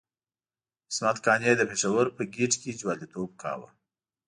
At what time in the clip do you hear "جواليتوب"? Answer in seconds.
2.79-3.29